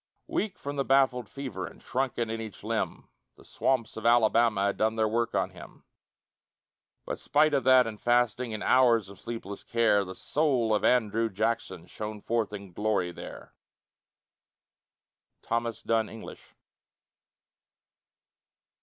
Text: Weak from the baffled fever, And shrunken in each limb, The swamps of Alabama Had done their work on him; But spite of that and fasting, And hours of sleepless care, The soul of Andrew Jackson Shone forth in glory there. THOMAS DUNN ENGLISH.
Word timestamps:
Weak 0.25 0.57
from 0.57 0.77
the 0.77 0.83
baffled 0.83 1.29
fever, 1.29 1.67
And 1.67 1.79
shrunken 1.79 2.31
in 2.31 2.41
each 2.41 2.63
limb, 2.63 3.07
The 3.35 3.45
swamps 3.45 3.95
of 3.97 4.03
Alabama 4.03 4.63
Had 4.65 4.77
done 4.77 4.95
their 4.95 5.07
work 5.07 5.35
on 5.35 5.51
him; 5.51 5.83
But 7.05 7.19
spite 7.19 7.53
of 7.53 7.65
that 7.65 7.85
and 7.85 8.01
fasting, 8.01 8.51
And 8.51 8.63
hours 8.63 9.09
of 9.09 9.19
sleepless 9.19 9.63
care, 9.63 10.03
The 10.03 10.15
soul 10.15 10.73
of 10.73 10.83
Andrew 10.83 11.29
Jackson 11.29 11.85
Shone 11.85 12.19
forth 12.19 12.51
in 12.51 12.71
glory 12.73 13.11
there. 13.11 13.53
THOMAS 15.43 15.83
DUNN 15.83 16.09
ENGLISH. 16.09 16.55